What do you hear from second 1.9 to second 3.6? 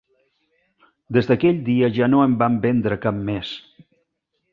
ja no en vam vendre cap més.